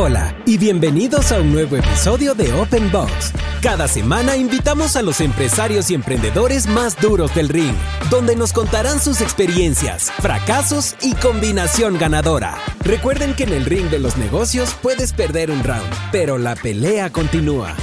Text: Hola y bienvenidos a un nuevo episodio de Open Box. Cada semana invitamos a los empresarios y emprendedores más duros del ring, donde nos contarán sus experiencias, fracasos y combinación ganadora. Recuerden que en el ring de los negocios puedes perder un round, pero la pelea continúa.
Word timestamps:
Hola 0.00 0.32
y 0.46 0.58
bienvenidos 0.58 1.32
a 1.32 1.40
un 1.40 1.50
nuevo 1.52 1.74
episodio 1.74 2.36
de 2.36 2.52
Open 2.52 2.88
Box. 2.92 3.32
Cada 3.60 3.88
semana 3.88 4.36
invitamos 4.36 4.94
a 4.94 5.02
los 5.02 5.20
empresarios 5.20 5.90
y 5.90 5.94
emprendedores 5.94 6.68
más 6.68 6.96
duros 7.00 7.34
del 7.34 7.48
ring, 7.48 7.74
donde 8.08 8.36
nos 8.36 8.52
contarán 8.52 9.00
sus 9.00 9.20
experiencias, 9.20 10.12
fracasos 10.20 10.94
y 11.02 11.14
combinación 11.14 11.98
ganadora. 11.98 12.58
Recuerden 12.84 13.34
que 13.34 13.42
en 13.42 13.52
el 13.52 13.64
ring 13.64 13.90
de 13.90 13.98
los 13.98 14.16
negocios 14.16 14.72
puedes 14.80 15.12
perder 15.12 15.50
un 15.50 15.64
round, 15.64 15.92
pero 16.12 16.38
la 16.38 16.54
pelea 16.54 17.10
continúa. 17.10 17.74